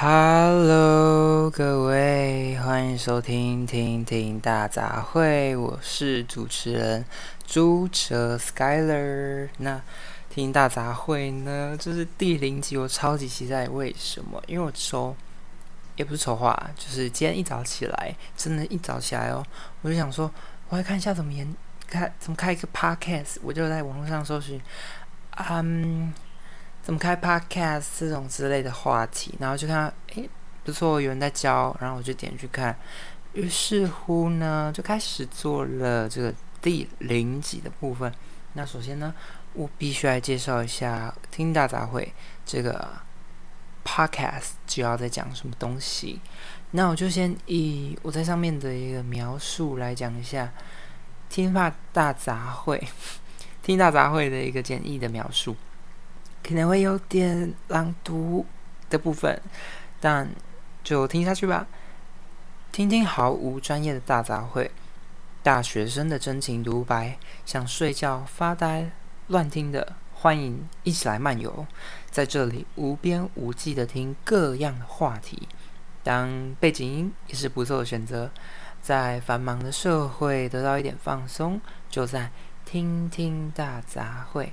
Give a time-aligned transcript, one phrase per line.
[0.00, 7.04] Hello，各位，欢迎收听《听听大杂烩》，我是主持人
[7.44, 9.48] 朱哲 Skyler。
[9.56, 9.74] 那
[10.30, 13.68] 《听听大杂烩》呢，这是第零集，我超级期待。
[13.68, 14.40] 为什么？
[14.46, 15.16] 因为我筹，
[15.96, 19.44] 也不是筹划，就是今天一早起来，真的，一早起来哦，
[19.82, 20.30] 我就想说，
[20.68, 21.52] 我来看一下怎么演，
[21.88, 24.60] 开怎么开一个 Podcast，我就在网络上搜寻，
[25.50, 26.14] 嗯。
[26.88, 30.26] 怎么开 podcast 这种之类的话题，然后就看，诶，
[30.64, 32.74] 不错，有人在教，然后我就点去看，
[33.34, 38.10] 于是乎呢，就开始做了这个第零集的部分。
[38.54, 39.14] 那首先呢，
[39.52, 42.04] 我必须来介绍一下《听大杂烩》
[42.46, 42.88] 这个
[43.84, 46.18] podcast 主要在讲什么东西。
[46.70, 50.46] 那我就先以我在上面的一个描述来讲一下
[51.28, 52.78] 《听话大杂烩》
[53.62, 55.54] 《听大杂烩》 的一个简易的描述。
[56.48, 58.46] 可能会有点朗读
[58.88, 59.38] 的部分，
[60.00, 60.30] 但
[60.82, 61.66] 就听下去吧。
[62.72, 64.70] 听听毫无专业的大杂烩，
[65.42, 68.90] 大学生的真情独白，想睡觉发呆
[69.26, 71.66] 乱听的，欢迎一起来漫游，
[72.10, 75.46] 在这里无边无际的听各样的话题，
[76.02, 78.30] 当背景音也是不错的选择。
[78.80, 82.30] 在繁忙的社会得到一点放松，就在
[82.64, 84.48] 听听大杂烩。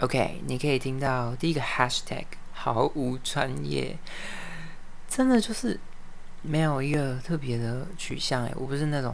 [0.00, 3.98] OK，你可以听到第一个 Hashtag 毫无专业，
[5.08, 5.80] 真的就是
[6.42, 9.12] 没有一个特别的取向诶，我不是那种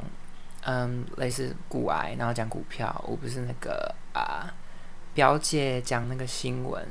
[0.65, 4.53] 嗯类似股癌，然后讲股票，我不是那个啊
[5.15, 6.87] 表姐讲那个新闻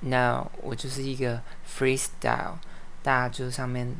[0.00, 2.58] ，No，我就是一个 Freestyle，
[3.02, 3.96] 大家就上面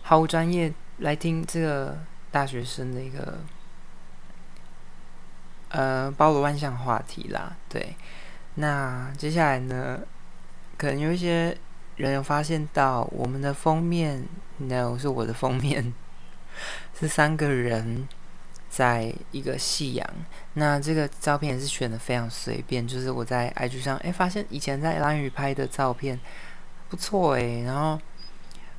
[0.00, 1.98] 毫无专业来听这个
[2.30, 3.40] 大学生的一个。
[5.70, 7.94] 呃，包罗万象话题啦，对。
[8.56, 10.00] 那接下来呢，
[10.76, 11.56] 可能有一些
[11.96, 14.26] 人有发现到我们的封面
[14.58, 15.94] ，no 是我的封面，
[16.98, 18.08] 是三个人
[18.68, 20.06] 在一个夕阳。
[20.54, 26.18] 那这个照片也是选的非常随便，就是我在 IG 上哎发现以前在蓝雨拍的照片
[26.88, 27.98] 不错哎，然后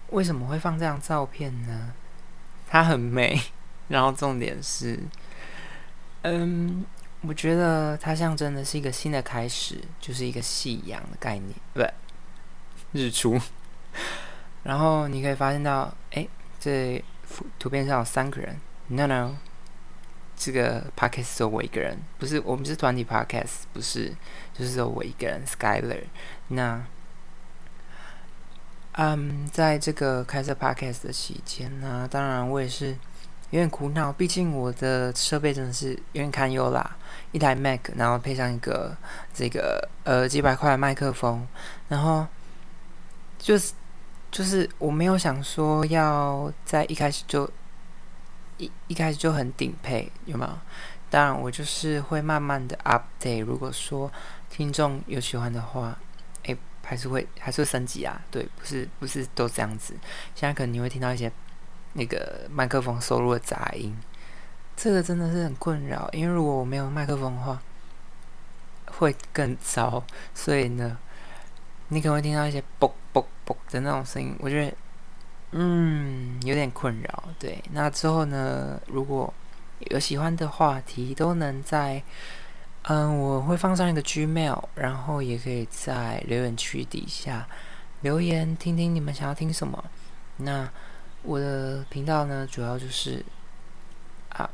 [0.09, 1.93] 为什么会放这张照片呢？
[2.67, 3.41] 它很美，
[3.87, 4.99] 然后重点是。
[6.23, 6.85] 嗯，
[7.21, 11.81] 我觉得它象征的是一个新的开始，就是一个夕阳的概念，不，
[12.91, 13.39] 日出。
[14.63, 16.27] 然后你可以发现到，哎，
[16.59, 17.03] 这
[17.57, 18.55] 图片上有三个人
[18.89, 19.35] ，no no，
[20.35, 24.15] 这个 podcast 只有我一个人，不是我们是团体 podcast，不是，
[24.53, 26.03] 就是只有我一个人，Skyler。
[26.49, 26.85] 那，
[28.91, 32.95] 嗯，在这个开设 podcast 的期间呢，当然我也是。
[33.51, 36.97] 有点苦恼，毕竟我的设备真的是有点堪忧啦。
[37.33, 38.95] 一台 Mac，然后配上一个
[39.33, 41.45] 这个呃几百块的麦克风，
[41.89, 42.25] 然后
[43.37, 43.73] 就是
[44.31, 47.49] 就是我没有想说要在一开始就
[48.57, 50.51] 一一开始就很顶配，有没有？
[51.09, 53.43] 当然，我就是会慢慢的 update。
[53.43, 54.09] 如果说
[54.49, 55.97] 听众有喜欢的话，
[56.45, 58.21] 哎，还是会还是会升级啊。
[58.31, 59.93] 对，不是不是都这样子。
[60.35, 61.29] 现在可能你会听到一些。
[61.93, 63.95] 那个麦克风收入的杂音，
[64.77, 66.09] 这个真的是很困扰。
[66.13, 67.61] 因为如果我没有麦克风的话，
[68.85, 70.01] 会更糟。
[70.33, 70.97] 所以呢，
[71.89, 74.73] 你可能会听到一些“啵啵啵”的那种声音，我觉得，
[75.51, 77.23] 嗯，有点困扰。
[77.37, 79.33] 对，那之后呢，如果
[79.89, 82.01] 有喜欢的话题，都能在，
[82.83, 87.47] 嗯，我会放上一个 Gmail，然后也可以在留言区底下
[87.99, 89.83] 留言，听听你们想要听什么。
[90.37, 90.69] 那。
[91.23, 93.23] 我的频道呢，主要就是
[94.29, 94.49] 啊，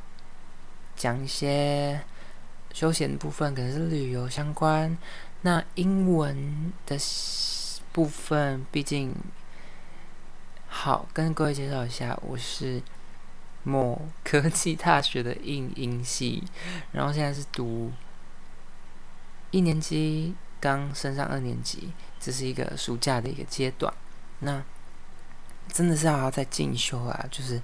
[0.95, 2.01] 讲一些
[2.73, 4.97] 休闲的部分，可能是旅游相关。
[5.41, 6.97] 那英文的
[7.91, 9.15] 部分，毕竟
[10.67, 12.81] 好跟各位介绍一下，我是
[13.63, 16.43] 某科技大学的英英系，
[16.91, 17.91] 然后现在是读
[19.51, 23.93] 一年级，刚升上二年级，这是一个暑假的一个阶段。
[24.39, 24.61] 那
[25.71, 27.61] 真的是要在进修啊，就是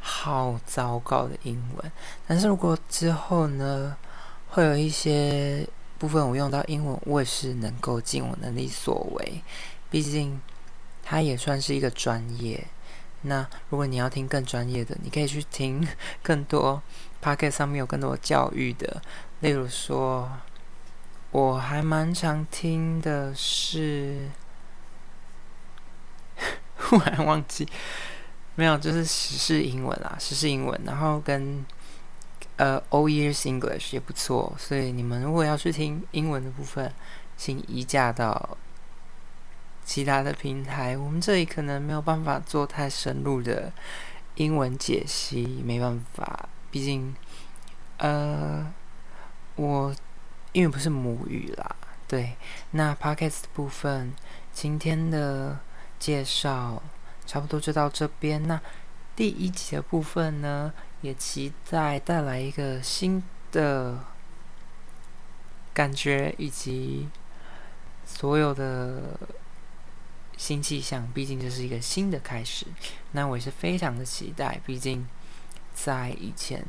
[0.00, 1.92] 好糟糕的英文。
[2.26, 3.96] 但是如果之后呢，
[4.48, 5.66] 会有一些
[5.98, 9.42] 部分我用到英文，我也是能够尽我能力所为。
[9.90, 10.40] 毕竟
[11.02, 12.66] 它也算是一个专业。
[13.22, 15.86] 那如果你要听更专业的，你可以去听
[16.22, 16.82] 更多
[17.20, 19.02] p o c k e t 上面有更多教育的。
[19.40, 20.30] 例如说，
[21.30, 24.30] 我还蛮常听的是。
[26.98, 27.68] 突然忘记，
[28.56, 31.64] 没有，就是时事英文啊，时事英文，然后跟
[32.56, 36.92] 呃，All Years English 也不错，所以你们如果要去听英文的部分，
[37.36, 38.58] 请移驾到
[39.84, 43.72] 其他的平台，我们这里可能没有办法做太深入的
[44.34, 47.14] 英文解析，没办法，毕竟，
[47.98, 48.66] 呃，
[49.54, 49.94] 我
[50.52, 51.76] 因为不是母语啦，
[52.08, 52.36] 对。
[52.72, 54.12] 那 podcast 部分，
[54.52, 55.58] 今天的
[56.00, 56.82] 介绍
[57.24, 58.44] 差不多就到这边。
[58.48, 58.60] 那
[59.14, 64.02] 第一集的部分呢，也期待带来一个新的
[65.72, 67.08] 感觉以及
[68.04, 69.16] 所有的。
[70.40, 72.64] 新气象，毕竟这是一个新的开始。
[73.12, 75.06] 那我也是非常的期待，毕竟
[75.74, 76.64] 在以前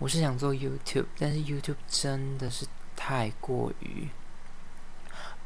[0.00, 4.08] 我是想做 YouTube，但是 YouTube 真的是太过于……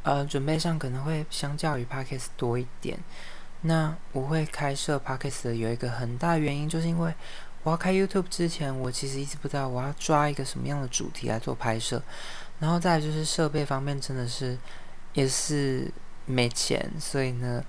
[0.06, 2.98] 呃，准备上可能会相较于 Podcast 多一点。
[3.62, 7.12] 那我会开设 Podcast 的有一个很大原因，就是因为
[7.62, 12.02] 我要开 YouTube 之前，我其实一直不知道我要抓一个什么样的主题来做拍摄。
[12.60, 14.56] 然后再就是设备方面，真的是
[15.12, 15.92] 也是。
[16.28, 17.64] 没钱，所以呢，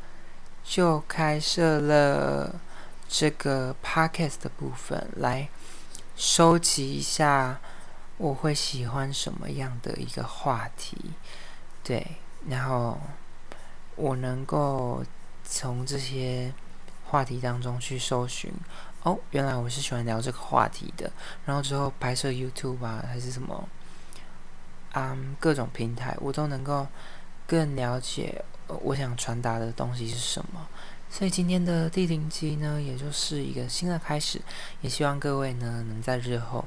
[0.63, 2.59] 就开设了
[3.07, 5.47] 这个 podcast 的部分，来
[6.15, 7.59] 收集一下
[8.17, 10.97] 我会喜欢什么样的一个话题，
[11.83, 12.03] 对，
[12.49, 12.97] 然后
[13.95, 15.03] 我能够
[15.43, 16.53] 从这些
[17.05, 18.51] 话题当中去搜寻，
[19.03, 21.11] 哦，原来我是喜欢聊这个话题的，
[21.45, 23.67] 然后之后拍摄 YouTube 啊，还是什么，
[24.93, 26.87] 嗯，各种平台，我都能够。
[27.49, 30.67] 更了解我想传达的东西是什么，
[31.09, 34.41] 所以今天的第零集呢，也就是一个新的开始，
[34.81, 36.65] 也希望各位呢能在日后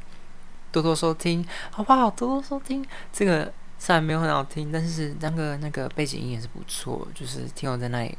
[0.72, 2.10] 多多收听，好不好？
[2.12, 8.14] 多多收听，这个虽然没有很好听，但是那个那个背景音也是不错，就是听我在那里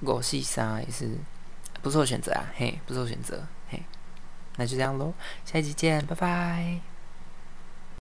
[0.00, 1.16] 我细沙也是
[1.80, 3.82] 不错选择啊，嘿，不错选择，嘿，
[4.56, 5.14] 那就这样喽，
[5.46, 6.97] 下一集见，拜拜。